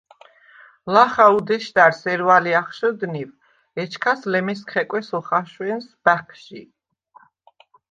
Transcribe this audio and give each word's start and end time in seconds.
ლახა 0.93 1.25
უდეშდა̈რს 1.37 2.01
ერვალე 2.13 2.51
ახშჷდნივ, 2.61 3.29
ეჩქას 3.81 4.21
ლემესგ 4.31 4.67
ხეკვეს 4.71 5.09
ოხაშვენს 5.17 5.85
ბაჴჟი. 6.03 6.61